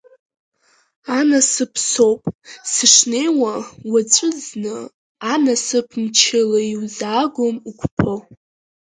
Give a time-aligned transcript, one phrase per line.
[1.17, 2.21] Анасыԥ соуп,
[2.71, 3.55] сышнеиуа,
[3.91, 4.75] уаҵәы зны,
[5.33, 8.13] анасыԥ мчыла иузаагом уқәԥо…